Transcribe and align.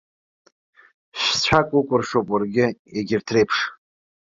Шә-цәак 1.21 1.67
укәыршоуп 1.77 2.27
уаргьы, 2.31 2.65
егьырҭ 2.97 3.27
реиԥш! 3.33 3.57